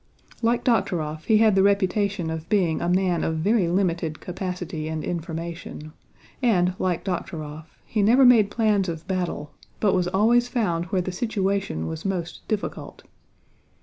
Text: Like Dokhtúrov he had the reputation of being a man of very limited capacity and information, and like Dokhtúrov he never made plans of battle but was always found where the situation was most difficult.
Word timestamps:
Like 0.41 0.63
Dokhtúrov 0.63 1.25
he 1.25 1.37
had 1.37 1.53
the 1.53 1.61
reputation 1.61 2.31
of 2.31 2.49
being 2.49 2.81
a 2.81 2.89
man 2.89 3.23
of 3.23 3.35
very 3.35 3.67
limited 3.67 4.19
capacity 4.19 4.87
and 4.87 5.03
information, 5.03 5.93
and 6.41 6.73
like 6.79 7.05
Dokhtúrov 7.05 7.65
he 7.85 8.01
never 8.01 8.25
made 8.25 8.49
plans 8.49 8.89
of 8.89 9.07
battle 9.07 9.51
but 9.79 9.93
was 9.93 10.07
always 10.07 10.47
found 10.47 10.85
where 10.85 11.03
the 11.03 11.11
situation 11.11 11.85
was 11.85 12.03
most 12.03 12.41
difficult. 12.47 13.03